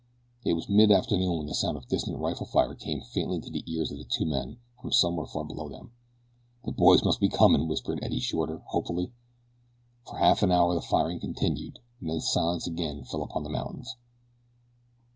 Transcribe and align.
It 0.43 0.53
was 0.53 0.65
midafternoon 0.65 1.37
when 1.37 1.45
the 1.45 1.53
sound 1.53 1.77
of 1.77 1.87
distant 1.87 2.17
rifle 2.17 2.47
fire 2.47 2.73
came 2.73 3.01
faintly 3.01 3.39
to 3.39 3.51
the 3.51 3.63
ears 3.71 3.91
of 3.91 3.99
the 3.99 4.03
two 4.03 4.25
men 4.25 4.57
from 4.81 4.91
somewhere 4.91 5.27
far 5.27 5.45
below 5.45 5.69
them. 5.69 5.91
"The 6.65 6.71
boys 6.71 7.03
must 7.05 7.19
be 7.19 7.29
comin'," 7.29 7.67
whispered 7.67 7.99
Eddie 8.01 8.19
Shorter 8.19 8.63
hopefully. 8.69 9.11
For 10.07 10.17
half 10.17 10.41
an 10.41 10.51
hour 10.51 10.73
the 10.73 10.81
firing 10.81 11.19
continued 11.19 11.81
and 11.99 12.09
then 12.09 12.19
silence 12.19 12.65
again 12.65 13.03
fell 13.03 13.21
upon 13.21 13.43
the 13.43 13.51
mountains. 13.51 13.95